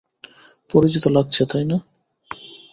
পরিচিত 0.69 1.05
লাগছে 1.07 1.41
তাই 1.45 1.65
না? 1.65 1.77